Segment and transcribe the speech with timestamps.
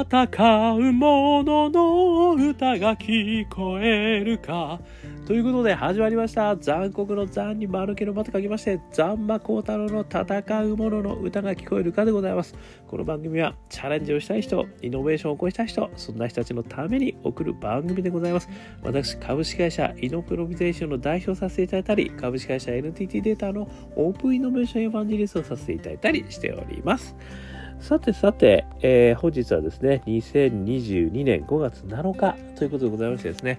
[0.00, 4.80] 戦う者の歌が聞こえるか。
[5.26, 6.56] ということで始まりました。
[6.56, 12.54] 残酷の残に丸けのまと書きまして、残魔高太郎の戦う者の歌が聞こえるかでございます。
[12.88, 18.48] この番組はチャレンジをしたい人、イノベーションを起こしたい人、そんな人たちのために送る番組でございます。
[18.82, 27.14] 私、株式会社イノプロビゼーションの代表させていただいたり、株式会社 NTT データのオープンイノベーションエヴァンジリストをさせていただいたりしております。
[27.80, 33.58] さてさて、えー本日はですね、2022年5月7日ということでございましてですね、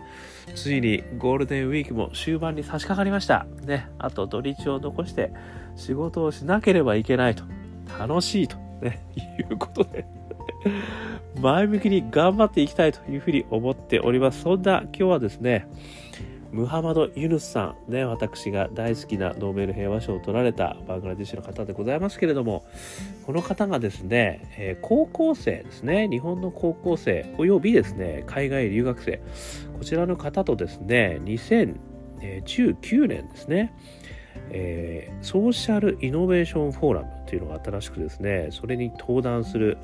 [0.55, 3.45] ついにゴールデンウィークも終盤に差し掛かりました。
[3.65, 5.31] ね、あと土日を残して
[5.75, 7.43] 仕事をしなければいけないと、
[7.99, 10.05] 楽しいと、ね、いうことで、
[11.41, 14.41] 前向きに頑張っていきたいというふうに思っております。
[14.41, 15.67] そんな今日はですね、
[16.51, 22.65] ムハマド・ユヌスさん、ね、私が大好きなノーベル平和賞を取られたバングラデシュの方でございますけれども、
[23.25, 29.21] この方がですね、えー高校生ですね、日本の高校生およびですね、海外留学生、
[29.77, 33.73] こちらの方とですね、2019年ですね、
[34.49, 39.77] えーソーシャルイノベーションフォーラムというのが新しくですね、それに登壇する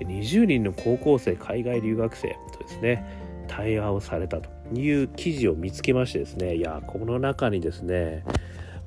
[0.00, 3.04] 20人の高校生、海外留学生とですね、
[3.48, 4.55] 対話をされたと。
[4.74, 8.24] いう記事を見つけましてですね、いや、この中にですね、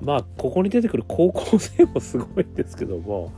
[0.01, 3.31] まあ、ここに出てくる高校生もすごいんですけども、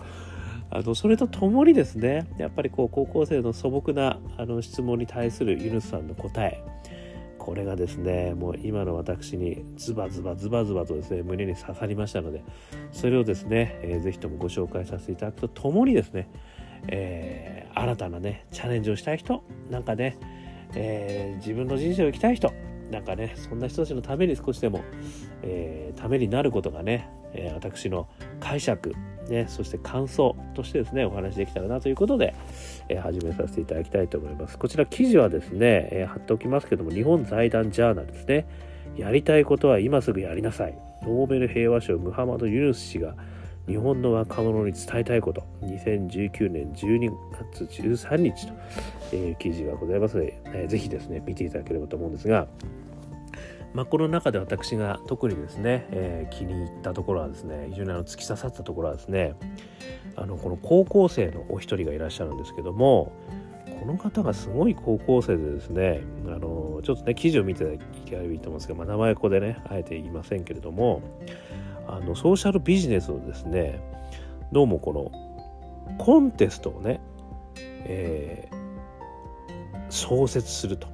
[0.70, 6.64] あのそれとともにですね、やっぱりこう高校生の素朴なあの質問に対するユヌスさんの答え、
[7.38, 12.44] これがですね、もう今の私にズバズバズバズバとですね、胸に刺さりましたので、
[12.92, 16.30] それをですね、えーぜひともご紹介させていただくとともにですね、
[16.88, 20.18] えー新たなね、チャレンジをしたい人、なんかね、
[20.76, 22.52] えー自分の人生を生きたい人、
[22.92, 24.84] なんかね、そんな人たちのために少しでも、
[25.44, 28.08] えーためになることがね、えー私の
[28.40, 28.94] 解釈、
[29.30, 32.34] ね、そして感想としてですね、お話できたらなということで、
[32.90, 34.58] えー始めさせていただきたいと思います。
[34.58, 38.46] こちら記事はですね、えー貼っておきますけども、日本財団ジャーナルですね。
[38.98, 40.78] やりたいことは今すぐやりなさい。
[41.04, 43.16] ノーベル平和賞ムハマド・ユヌス氏が
[43.68, 47.12] 日本の若者に伝えたいこと、2019年12
[47.54, 48.48] 月13日
[49.10, 52.48] という記事がございますので、えぜひですね、見ていただければと思うんですが、
[53.74, 59.36] まあ、この中で私が特にですね、えー気に入ったところはですね非常にあの突き刺さったところはですね
[60.16, 63.12] あのこの高校生のお一人がいらっしゃるんですけども
[63.80, 71.02] この方がすごい高校生でですねあのちょっとね記事を見ていただければいいと思うんですが、まあ、名前ここでねあえて言いませんけれども
[71.92, 73.82] あのソーシャルビジネスをですね
[74.52, 77.02] どうもこのコンテストをね、
[77.86, 78.62] えー
[79.90, 80.88] 創設すると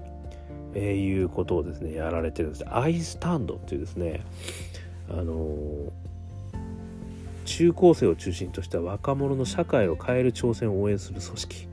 [0.73, 2.65] えいうことをですねやられてるんです。
[2.67, 4.21] アイスタンドっていうですね
[5.07, 5.91] あのー
[7.45, 11.67] 中高生を中心とした若者の社会を変える挑戦を応援する組織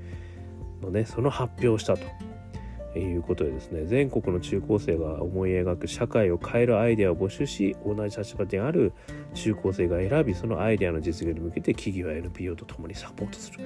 [0.82, 2.02] のねその発表をしたと。
[2.98, 8.92] いうことでですね全国の中高生が思い描く社会を変えるアイデアを募集し同じ立場である
[9.34, 13.60] 中高生が選びそのアイデアの実現に向けて企業や NPO とともにサポートする。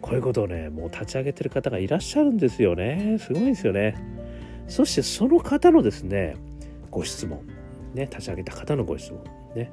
[0.00, 3.16] こういうことをねもう立ち上げてる方がいらっしゃるんですよね。
[3.18, 3.96] すごいですよね。
[4.68, 6.36] そしてその方のですね
[6.90, 7.40] ご質問。
[7.94, 9.24] ね立ち上げた方のご質問。
[9.54, 9.72] ね。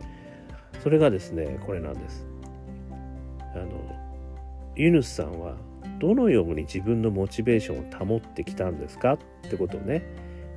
[0.82, 2.26] それがですねこれなんです。
[3.54, 3.68] あの
[4.76, 5.58] ユヌスさんは
[6.02, 9.14] どのように自分のモチベーションを保ってきたんですか？
[9.14, 9.18] っ
[9.50, 10.02] てことをね、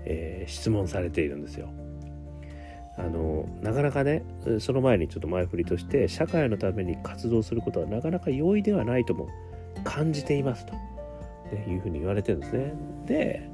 [0.06, 1.69] えー質問されているんですよ。
[2.97, 4.25] あのなかなかね
[4.60, 9.28] その前にちょっと前振りとして社会のために活動することはなかなか容易ではないとも
[9.83, 12.75] 感じていますと、ね、いうふうに言われてるんですね。
[13.06, 13.50] で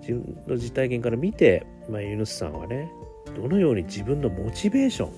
[0.00, 2.88] 自分の実体験から見て、まあ、ユヌスさんはね
[3.34, 5.10] どのように自分のモチベーション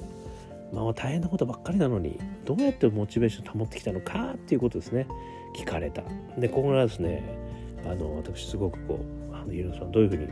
[0.72, 5.06] まあ大変なことばっかりなのにどうやってモチベーション保ってきたのかっていうことですね。
[5.56, 6.03] 聞かれた。
[6.38, 7.22] でここがですね
[7.84, 9.00] あの私すごくこ
[9.32, 10.28] うあのユヌスさんどういうふうに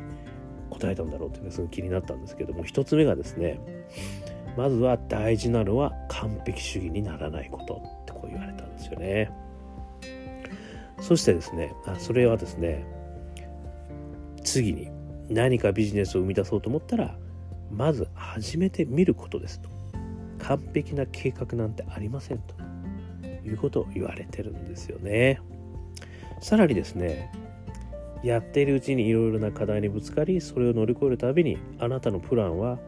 [0.70, 3.60] 答えたんだろうっていうのがすごい気になったんですけども一つ目がですね
[4.56, 9.30] まずは大事なのは完璧主義にならないことってこう言われたんですよね。
[11.00, 12.86] そしてですねあそれはですね
[14.42, 14.90] 次に
[15.28, 17.16] 何かビジネスを生み出そうと思ったら
[17.70, 19.73] まず始めてみることですと。
[20.46, 22.54] 完璧な計画なんてありませんと。
[23.44, 25.40] いうことを言われてるんですよね。
[26.40, 27.30] さらにですね
[28.22, 32.78] やっているうちにいろいろな課題にぶつかりそれを乗り越えるたびにあなたのプランは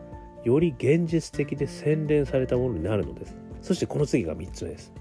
[0.45, 3.37] より現実的で洗練されたものになるのです。
[3.63, 4.93] そしてこの次が3つ目です。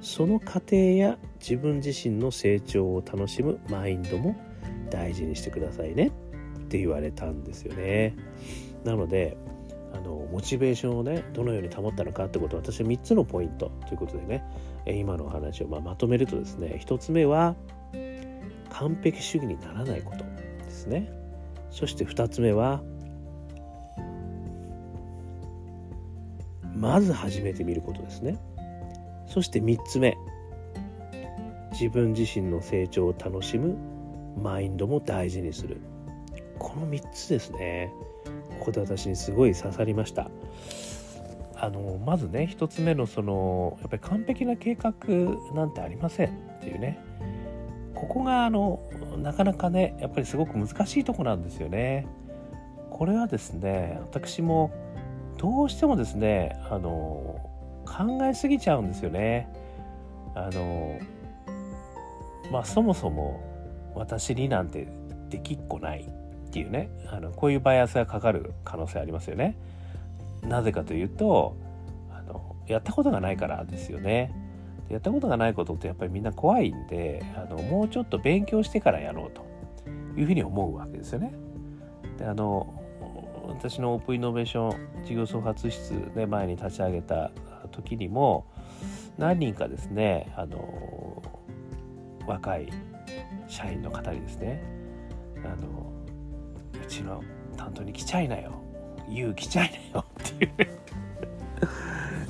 [0.00, 4.36] その過程や自分自身の成長を楽しむマインドも
[4.90, 6.10] 大事にしてくださいね。
[6.60, 8.16] って言われたんですよね。
[8.84, 9.36] なので
[10.00, 14.42] あのモチベーションをねどのように保ったのかってことを私は3つのポイントということでね
[14.86, 17.54] 今のお話をままとめるとですね1つ目は
[18.70, 20.24] 完璧主義にならないこと
[20.64, 21.12] ですね。
[21.70, 22.82] そして2つ目は
[26.74, 28.38] まず始めてみることですね。
[29.26, 30.16] そして3つ目
[31.72, 33.76] 自分自身の成長を楽しむ
[34.42, 35.80] マインドも大事にする。
[36.58, 37.92] この3つですね。
[38.60, 40.30] ここで私にすごい刺さりました。
[41.56, 44.94] あのまずね1つ目のそのやっぱり完璧な計画
[45.54, 46.30] なんてありませんっ
[46.60, 46.98] ていうね。
[47.94, 48.80] ここがあの
[49.18, 52.06] なかなかねやっぱりすごく難しいとこなんですよね。
[52.90, 54.70] これはですね私も
[55.38, 57.40] どうしてもですねあの
[57.86, 59.48] 考えすぎちゃうんですよね。
[60.34, 60.98] あの
[62.52, 63.40] まあそもそも
[63.94, 64.86] 私になんて
[65.30, 66.19] できっこない。
[66.50, 69.56] っていうねあのこういうバイアスがかかる可能性ありますよね。
[70.42, 71.56] なぜかというと
[72.12, 74.34] あのやったことがないからですよね。
[74.88, 79.44] やったことがないことってやっぱりみんな怖いんであのもうちょっと勉強してからやろうと
[80.18, 81.32] いうふうに思うわけですよね。
[82.18, 82.74] であの
[83.46, 87.30] 私のオープンイノベーション事業創発室で前に立ち上げた
[87.70, 88.46] 時にも
[89.18, 91.22] 何人かですねあの
[92.26, 92.68] 若い
[93.46, 94.62] 社員の方にですね
[95.44, 95.99] あの
[96.90, 97.22] ちの
[97.56, 98.52] 担当に来ちゃいなよ。
[99.08, 100.56] YOU 来ちゃいなよっていう。
[100.58, 100.80] ね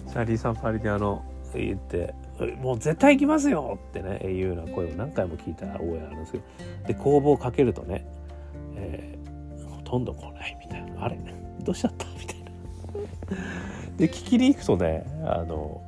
[0.08, 1.24] チャーリーさんパリであの
[1.54, 2.14] 言って
[2.60, 6.44] もう絶対行きますよってねいうような声を何回も聞いた覚えあるんですけど
[6.88, 8.06] で工房かけるとね、
[8.74, 11.18] えー、ほとんど来ないみたいなあれ？
[11.60, 12.06] どうしちゃった？
[12.18, 12.50] みたいな。
[13.96, 15.80] で聞きに行くとねあの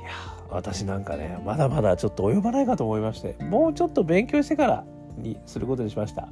[0.00, 0.10] いや
[0.48, 4.84] 私なんかねまだまだちょっと及ばないかと思いましてもうちょっと勉強してから
[5.18, 6.28] にすることにしました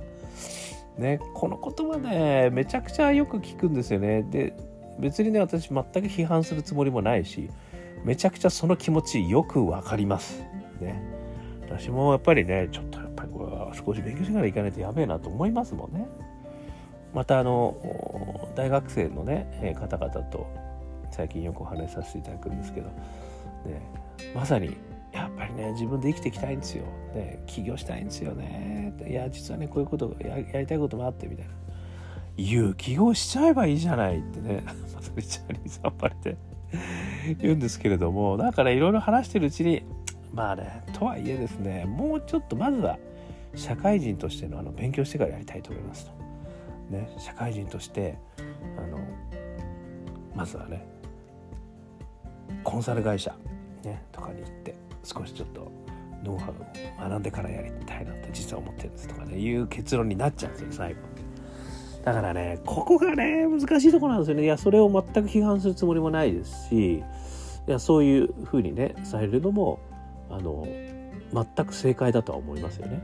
[0.99, 4.23] ね、この言葉ねめちゃくちゃよく聞くんですよね。
[4.23, 4.55] で
[4.99, 7.51] 別にね私全く批判するつもりもないし
[8.05, 10.43] めちゃくちゃその気持ちよくわかります。
[10.81, 11.03] ね。
[11.63, 16.07] 私もやっぱりねちょっとやっぱりこれは少し勉強しながらいかないとやべえなと思いますもんね。
[17.13, 17.77] またあの
[18.55, 20.47] 大学生のね方々と
[21.11, 22.93] 最近よくお話しさせていただくんですけど、ね、
[24.35, 24.77] まさに
[25.15, 26.85] やっぱりね自分で生きていきたいんですよ、
[27.15, 28.93] ね、起業したいんですよね。
[29.09, 31.53] いや実はねこういうことややりたいこともあってみたいな。
[32.37, 36.37] 言う起業しちゃえばいいじゃないってね まさにチャーリーさんぱりで
[37.41, 39.85] 言うんですけれどもだからいろいろ話してるうちに
[40.33, 42.99] まあねとはいえですねもうちょっとまずは
[43.55, 46.25] 社会人としてのあの勉強してからやりたいと思いますと。
[46.91, 48.19] ね、社会人として
[48.77, 48.99] あの
[50.35, 50.85] まずはね
[52.63, 53.35] コンサル会社、
[53.85, 54.75] ね、とかに行って
[55.05, 55.71] 少しちょっと
[56.25, 61.01] ノウハウを学んでからやりたいなって実は思ってるんですとかねいう結論になっちゃうんですよ最後。
[62.05, 64.45] だからねここがね難しいとこなんですよね。
[64.45, 66.69] いやそれを全く批判するつもりもないです。
[66.69, 67.03] しい
[67.67, 69.79] やそういうふうにねされるのも
[70.31, 70.67] あの
[71.33, 73.03] 全く正解だとは思いますよね。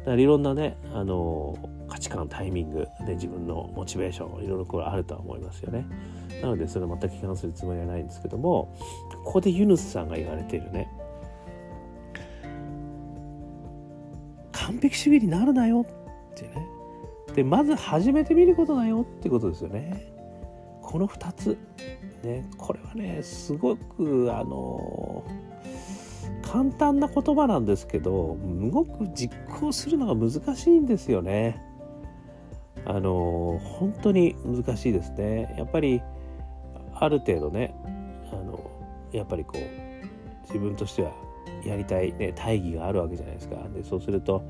[0.00, 1.56] だからいろんなねあの
[1.88, 5.86] 価値観タイミングで自分のモチベーションいろいろこれあるとは思いますよね。
[6.42, 8.76] なのでそれ全く批判するつもりはないんですけども
[9.24, 10.90] ここでユヌスさんが言われているね。
[14.88, 15.82] 璧主義になるなよ。
[15.82, 16.66] っていうね。
[17.34, 20.12] でまず始めてみることだよってことですよね。
[20.82, 21.58] この2つ。
[22.22, 25.22] ねこれはねすごくあの
[26.42, 31.62] 簡単な言葉なんですけどすごく実行するのが難しいんですよね。
[32.84, 35.54] あの本当に難しいですね。
[35.58, 36.00] やっぱり
[36.94, 37.74] ある程度ね
[38.32, 38.70] あの
[39.12, 41.25] やっぱりこう自分としては
[41.64, 43.56] やりたい、ね、大義があるわけじゃないですか。
[43.74, 44.44] でそうすると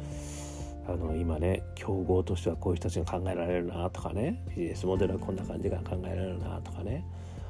[0.89, 7.05] あの今ね競合としてはこういう人たちが考えられるなとかねビジネスモデルはこんな感じが考えられるなとかね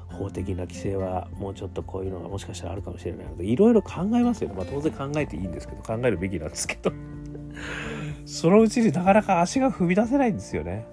[0.09, 6.93] 法的な規制はもうちょっとこういうのがもしかしたらあるかもしれないのでいろいろ考えますよね、まあ、当然考えていいんですけど考えるべきなんですけど。
[8.25, 10.85] そのうちになかなか足が踏み出せないんですよね、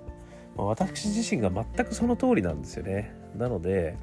[0.56, 3.16] ま、私自身が全くその通りなんですよね。
[3.36, 3.98] なので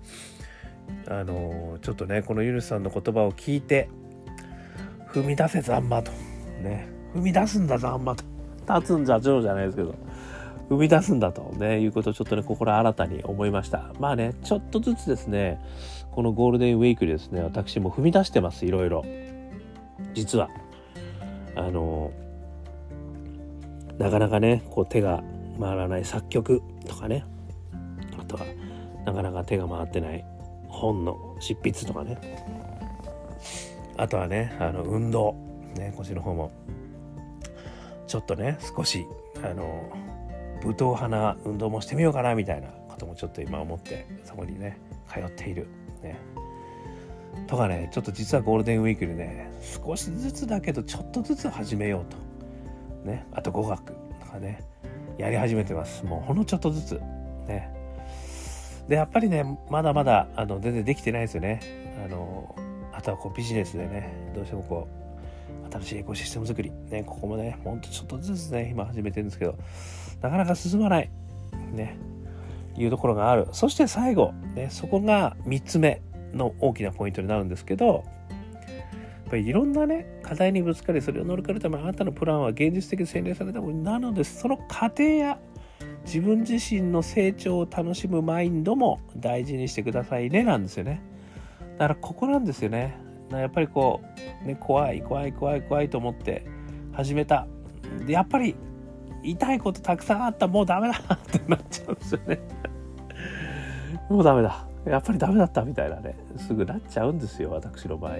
[1.06, 3.88] あのちょっとねこのユヌスさんの言葉を聞いて
[5.12, 6.12] 踏み出せざんまと。
[6.62, 6.88] ね。
[7.14, 8.24] 踏み出すんだざんまと。
[8.68, 9.94] 立つんじゃ上じゃないですけど。
[10.70, 13.92] 踏み出すんだとね、いうことをちょっとね、心新たに思いました。
[13.98, 15.60] まあね、ちょっとずつですね、
[16.12, 19.04] このゴールデンウィークでですね、私も踏み出してます、いろいろ。
[20.14, 20.48] 実は。
[21.56, 22.12] あの、
[23.98, 25.24] なかなかね、こう手が
[25.58, 27.24] 回らない作曲とかね、
[28.16, 28.44] あとは、
[29.04, 30.24] なかなか手が回ってない
[30.68, 32.16] 本の執筆とかね、
[34.00, 35.34] あとはねあの運動。
[35.76, 36.50] ね腰の方も。
[38.06, 39.06] ちょっとね少し
[39.44, 39.92] あの
[40.62, 45.68] 武闘派な運動もしてみようかなみたいなこともちょっと今思ってそこにね通っている。
[46.02, 46.18] ね。
[47.46, 49.52] とかねちょっと実はゴールデンウィークでね
[49.84, 52.16] 少しずつだけどちょっとずつ始めようと。
[53.08, 54.62] ね、あと語学とかね
[55.18, 56.06] やり始めてます。
[56.06, 56.94] もうほんのちょっとずつ。
[57.46, 57.70] ね。
[58.88, 61.60] でやっぱりねまだまだあの全然できてないですよね。
[62.04, 62.56] あの
[63.00, 64.86] あとはこうビジネスでねどうしてもこ
[65.66, 69.56] う新しいエコシステム作りねここもねほんとちょっとずつね今始めてるんですけど
[70.20, 71.10] なかなか進まない
[71.72, 71.96] ね
[72.76, 73.48] いうところがある。
[73.52, 76.02] そして最後、ね、そこが3つ目
[76.34, 85.38] の大きなポイントになるんですけどやっぱりいろんなね課題にぶつかりそれを乗り越えるためあなたのプランは現実的に洗練されたものなのでその過程や
[86.04, 91.09] 自分自身の成長を楽しむマインドも大事にしてくださいねなんですよね。
[91.80, 92.94] だからここなんですよね。
[93.30, 94.02] やっぱりこ
[94.44, 96.44] う、ね、怖い怖い怖い怖いと思って
[96.92, 97.46] 始めた。
[98.06, 98.54] でやっぱり
[99.22, 100.46] 痛いことたくさんあった。
[100.46, 102.38] もうダメだってなっちゃうんですよね。
[104.10, 104.68] もうダメだ。
[104.84, 105.62] やっぱりダメだった。
[105.62, 106.16] みたいなね。
[106.36, 108.16] すぐなっちゃうんですよ私の場合。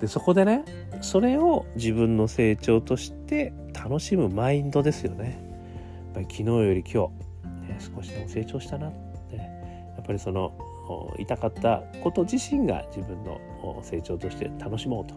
[0.00, 0.64] でそこでね
[1.02, 5.38] それを自分の成長として楽しむマインドですよね。
[6.06, 7.08] やっぱり昨日より今
[7.66, 8.92] 日、ね、少しでも成長したなっ
[9.28, 9.42] て、や
[10.00, 10.56] っぱりその
[11.18, 13.40] 痛かったこと自身が自分の
[13.82, 15.14] 成長として楽しもうと。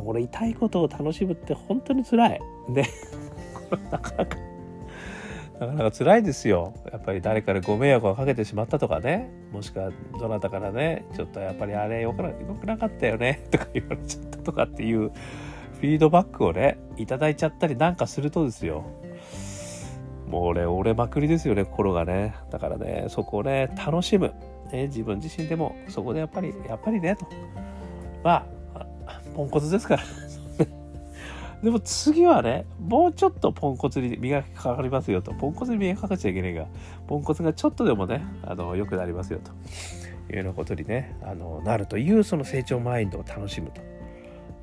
[0.00, 2.40] これ痛いことを楽しむって本当につらい。
[2.68, 2.84] で
[3.90, 4.36] なかなか
[5.60, 6.74] なかなか辛いですよ。
[6.90, 9.30] やっぱり誰かにご迷惑をかけてしまったとかね。
[9.52, 12.22] もしくはどなたからねちょっとやっぱりあれよく
[12.66, 13.44] なかったよね。
[13.50, 18.84] とか言われちゃったとかっていうフィードバックをねいただいちゃったりなんかするとですよ。
[20.28, 22.34] もう俺折れまくりですよね心がね。
[22.50, 24.34] だからねそこをね楽しむ、
[24.72, 27.26] ね、自分自身でもそこでやっぱりやっぱりねと。
[28.22, 30.02] まあポンコツですから。
[31.62, 35.32] でも次はね、もうちょっとポンコツに磨きかかりますよと。
[35.32, 36.66] ポンコツに磨きかかっちゃいけないが、
[37.06, 39.50] ポンコツがちょっとでもね、あの、良くなりますよと。
[40.30, 43.82] いうようなことにね、あの、なるという、その成長マインドを楽しむと。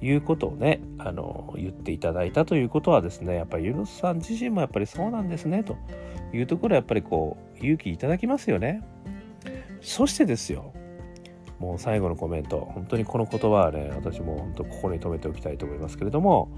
[0.04, 5.76] いうことをね、あの、言っていただいたということはですね、やっぱりユノスさん自身もやっぱりそうなんですね、と。
[6.34, 8.82] いうところやっぱりこう、勇気いただきますよね。
[9.82, 10.74] そしてですよ、
[11.60, 16.50] もう最後のコメント、本当にこの言葉はね、私も本当心に留めておきたいと思いますけれども、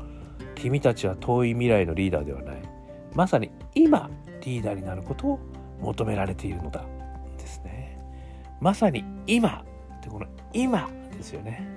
[0.55, 2.61] 君たちは遠い未来のリーダーではない。
[3.13, 4.09] まさに今
[4.41, 5.39] リーダーになることを
[5.81, 6.85] 求められているのだ。
[7.37, 7.99] ですね。
[8.61, 9.63] まさに今
[9.99, 11.67] ってこの今ですよね。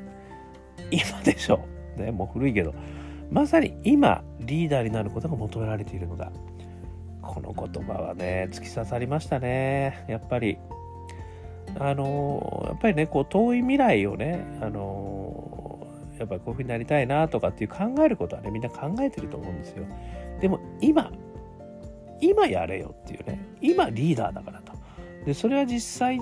[0.90, 1.64] 今でしょ。
[1.96, 2.74] うねもう古いけど。
[3.30, 6.30] まさに今リーダーになることが求められているのだ。
[7.22, 10.04] この言葉はね突き刺さりましたね。
[10.08, 10.58] やっぱり。
[11.78, 15.87] あのやっぱりねこう遠い未来をねあの
[16.18, 19.85] やっぱりこういうふうになりたいなとかっていう考えることはねみんな考えてると思うんですよ。
[20.40, 21.11] でも今
[22.21, 24.73] 今やれよっていうね今リーダーだからと。
[25.25, 26.18] でそれは実際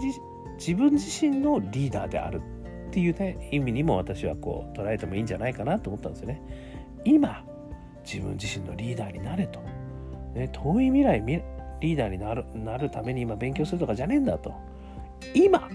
[0.58, 2.40] 自分自身のリーダーである
[2.88, 6.42] っていうね意味にも私はこう捉えてもいいんじゃないかなと思ったんですよね。
[7.04, 7.44] 今
[8.04, 9.60] 自分自身のリーダーになれと、
[10.34, 11.22] ね、遠い未来
[11.80, 14.54] リーダーになるなるために今勉強するとかじゃねえんだと。
[15.34, 15.68] 今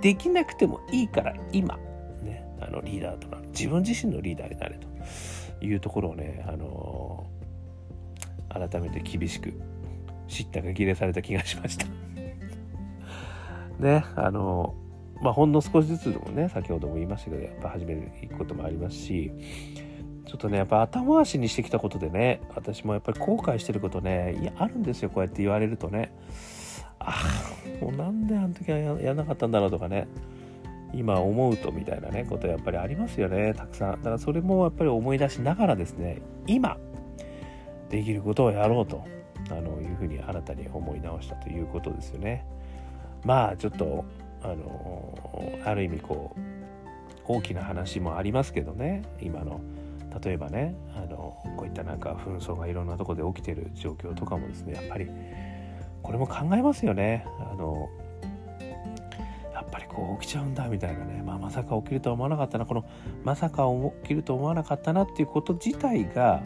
[0.00, 1.76] できなくてもいいから今。
[2.22, 2.44] ね。
[2.60, 9.52] あのリーダーとなる自分自身のリーダーになれというところをね、あのー、改めて厳しく
[10.26, 11.86] 知ったか切れされた気がしました。
[13.78, 14.04] ね。
[14.16, 19.32] あのー、まあほんの少しずつでもね先ほども言いましたけどやっぱ始めることもありますし
[20.26, 26.12] ちょっとねやっぱ後回しにしてきたことでね私もやっぱり後悔してることねいやあるんですよこうやって言われるとね。
[27.00, 27.24] あ
[27.80, 30.08] あもうなんであの時はやらなかったんだろうとかね。
[30.94, 33.92] 今思うとみたいなねことやっぱりありますよねたくさん。
[33.92, 36.78] だからそれもやっぱり思い出しながらですね今
[37.90, 39.04] できることをやろうと
[39.50, 42.46] あのいうふうに新たに思い直したということですよね。
[43.24, 44.04] まあちょっと
[44.42, 46.40] あのある意味こう
[47.26, 49.60] 大きな話もありますけどね今の。
[50.24, 55.06] 例えばねあのこういったなんか紛争がいろんなとこで起きてる状況とかもですねやっぱり
[56.08, 57.26] これも考えますよね。
[57.38, 57.90] あの
[59.52, 62.64] やっぱりこう起きちゃうんだみたいなね、まあ、まさか起きるとは思わなかったな。
[62.64, 62.86] この
[63.24, 63.64] まさか
[64.02, 66.40] 起きると思わなかったなっていうこと自体が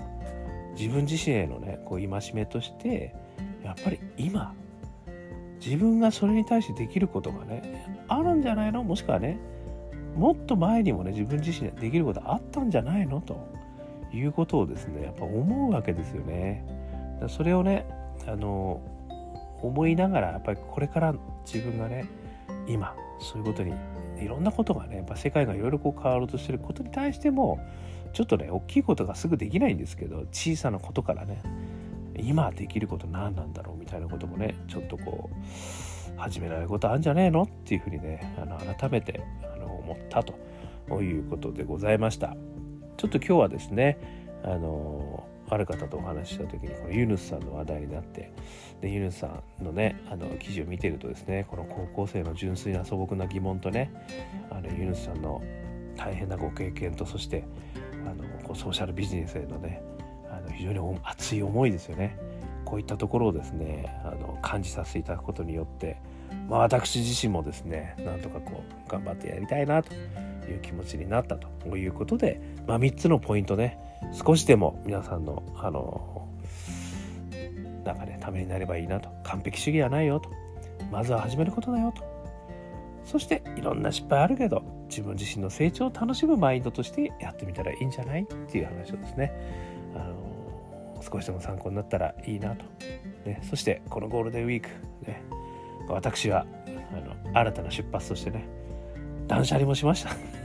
[0.76, 3.14] 自分自身へのねこう戒めとして
[3.62, 4.52] やっぱり今
[5.64, 8.82] 自分がそれに対してできることがねあるんじゃないの？
[8.82, 9.38] もしくはね
[10.16, 13.20] もっと前にもね自分自身でできることあったんじゃないの？
[13.20, 13.36] と
[14.12, 16.66] いうことをですねやっぱ思うわけですよね。
[17.28, 17.86] それをね
[18.26, 18.80] あの
[19.62, 21.14] 思いながらやっぱりこれから
[21.44, 22.06] 自分がね
[22.66, 23.72] 今そういうことに
[24.18, 27.60] いろんなことがねやっぱ世界がいろいろこう変わろうとしてることに対しても
[28.12, 31.42] ちょっとね大きいことがすぐできないんですけど小さなことからね
[32.16, 39.22] 今できること何なんだろうみたいなこともねちょっとこう始められることあるんじゃねえのっていうふうにねあの改めて
[39.54, 40.34] あの思ったと
[41.02, 42.36] いうことでございました。
[42.98, 43.98] ちょっと今日はですね
[44.44, 48.32] あのある方とお話しした時にこのユヌスさんの話題になって
[48.80, 53.92] でユヌスさんのねあの記事を見てるとですねこの高校生の純粋な素朴な疑問とね
[54.50, 55.42] あのユヌスさんの
[55.96, 57.44] 大変なご経験とそして
[58.06, 59.82] あのこうソーシャルビジネスへのね
[60.30, 62.18] あの非常に熱い思いですよね。
[62.64, 65.98] こういったところをですねあの感じさせていただくことによって、
[66.48, 73.78] まあ、私自身もですねなんとかこう頑張ってやりたいなという気持ちになったということで、まあ、3つのポイントね
[74.12, 76.28] 少しでも皆さんのあの
[77.84, 79.08] なんかねためになればいいなと。
[79.24, 80.30] 完璧主義はないよと。
[80.90, 82.02] まずは始めることだよと。
[83.04, 89.32] そしていろんな失敗あるけど自分自身の成長を楽しむマインドとしてやってみたらいいんじゃないっていう話をですね。
[89.94, 92.64] あの少しでも参考になったらいいなと、
[93.24, 94.68] ね、そしてこのゴールデンウィーク、
[95.04, 95.20] ね、
[95.88, 96.46] 私は
[96.92, 98.46] あの新たな出発としてね。
[99.26, 100.41] 断捨離もしました。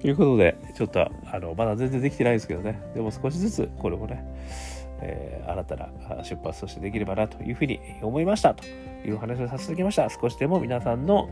[0.00, 2.80] と いうことでちょっとあのまだ全然できてないですけどね。
[2.94, 4.24] でも少しずつこれもね、
[5.00, 5.88] えー、新たな
[6.24, 8.54] 出発としてできればなというふうに思いました。
[8.54, 8.64] と
[9.06, 10.08] いうお話をさせてきました。
[10.08, 11.28] 少しでも皆さんの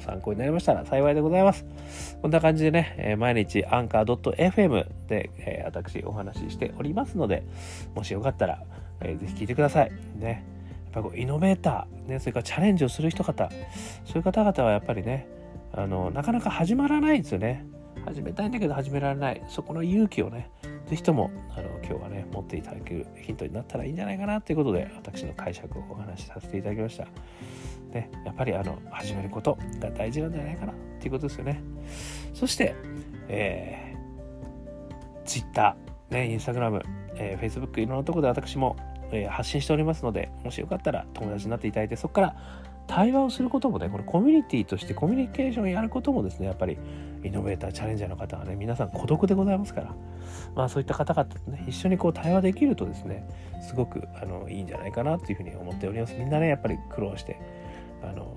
[0.00, 1.66] 参考になりましたら幸いでございます。
[2.22, 7.44] こんな感じでね、え毎日アンカー .fm で、えー、私お話ししておりますので
[7.94, 8.62] もしよかったら、
[9.00, 9.92] えー、ぜひ聞いてください。
[10.16, 10.44] ね。
[10.92, 13.48] やっぱこうイノベーター、ね、それからチャレンジをする人方
[14.04, 15.28] そういう方々はやっぱりね
[15.72, 17.66] あのなかなか始まらないんですよね
[18.04, 20.50] 始めたいんだけど始められないそこの勇気をね
[20.88, 27.06] 是非ともあの今日はね持っていただけるヒントになったらいいんじゃないかなということで私の解釈をお話しさせていただきました。
[27.92, 31.60] ね、やっぱりあの始めることが大事なんじゃないかなっていうことですよね。
[32.34, 32.74] そして、
[33.28, 35.76] えー、Twitter、
[36.10, 36.80] ね、Instagram、
[37.16, 38.76] えー、Facebook いろんなところで私も、
[39.12, 42.36] えー、発信しておりますのでもしよかったら友達になっていただいてそこから
[42.90, 46.76] 対話をすることもねこれコミュニティとしてコミュニケーションをやることもですねやっぱり
[47.22, 49.94] イノベーターチャレンジャーの方はね皆さん孤独でございますから
[50.56, 53.28] まあそういった方々とね一緒にこう対話できるとですね
[53.62, 56.14] すごくあのいいんじゃないかなというふうに思っております。
[56.14, 57.38] みんなねやっぱり苦労して
[58.02, 58.34] あの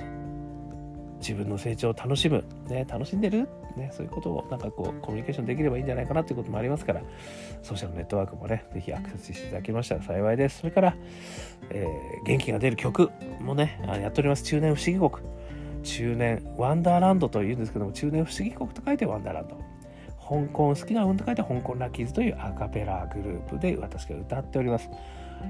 [1.23, 7.01] 自分の成長を楽しむ、ね、楽しんでる、ね、そういうことをなんかこうコミュニケーションできればいいんじゃないかなということもありますから
[7.61, 10.59] ソーシャルネットワークもね是非アクセスしていただけましたら幸いです。
[10.59, 10.95] それから、
[11.69, 13.09] えー、元気が出る曲
[13.39, 14.43] もねやっております。
[14.43, 15.25] 中年不思議国。
[15.83, 19.57] 中年ワンダーランドというんですけども中年不思議国と書いてワンダーランド。
[20.19, 24.89] 香港好きな運と書いて香港ラッキーズというアカペラグループで私が歌っております。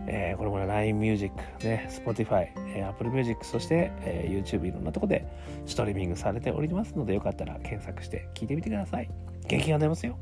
[0.08, 5.25] えー、これも LINE Music、ね、Spotify、えー、Apple Music、そして、えー、YouTube いろんなとこで
[5.65, 9.10] ストリーミングされておりますので、よかったら検索して聞いてみてください。
[9.47, 10.17] 元気が出ますよ。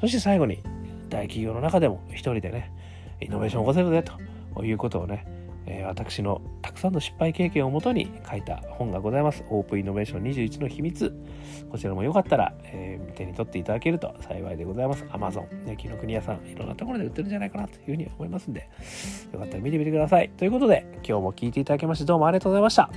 [0.00, 0.62] そして最後に、
[1.08, 2.72] 大企業の中でも一人でね、
[3.20, 4.02] イノベーションを起こせるぜ
[4.54, 5.26] ということをね、
[5.66, 9.44] え、私のたくさんの失敗経験をもとに書いた本がございます。
[9.50, 11.12] オープンイノベーション21の秘密。
[11.70, 15.04] こちらもよかったら、えー、手に取っていただけると幸いでございます。
[15.06, 18.68] Amazon、ね、紀ノ国屋さん、いろんなところで売ってるんじゃないかなというふうに思いますんで、
[19.32, 20.30] よかったら見てみてください。
[20.30, 22.90] ということで、今日も聴いていただきましてどうもありがとうございました。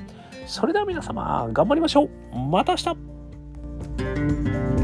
[0.46, 2.10] それでは皆様、頑張りましょう。
[2.50, 4.79] また明日